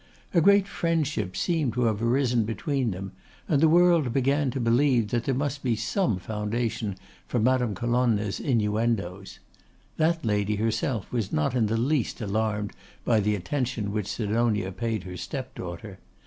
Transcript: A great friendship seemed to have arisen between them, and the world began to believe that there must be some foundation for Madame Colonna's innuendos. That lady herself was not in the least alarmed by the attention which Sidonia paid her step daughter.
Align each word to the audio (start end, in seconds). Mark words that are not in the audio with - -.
A 0.33 0.41
great 0.41 0.67
friendship 0.67 1.37
seemed 1.37 1.73
to 1.73 1.83
have 1.83 2.01
arisen 2.01 2.43
between 2.43 2.89
them, 2.89 3.11
and 3.47 3.61
the 3.61 3.69
world 3.69 4.11
began 4.11 4.49
to 4.49 4.59
believe 4.59 5.09
that 5.09 5.25
there 5.25 5.35
must 5.35 5.61
be 5.61 5.75
some 5.75 6.17
foundation 6.17 6.95
for 7.27 7.37
Madame 7.37 7.75
Colonna's 7.75 8.39
innuendos. 8.39 9.37
That 9.97 10.25
lady 10.25 10.55
herself 10.55 11.11
was 11.11 11.31
not 11.31 11.53
in 11.53 11.67
the 11.67 11.77
least 11.77 12.19
alarmed 12.19 12.73
by 13.05 13.19
the 13.19 13.35
attention 13.35 13.91
which 13.91 14.07
Sidonia 14.07 14.71
paid 14.71 15.03
her 15.03 15.17
step 15.17 15.53
daughter. 15.53 15.99